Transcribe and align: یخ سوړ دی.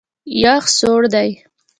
یخ 0.43 0.63
سوړ 0.77 1.01
دی. 1.13 1.29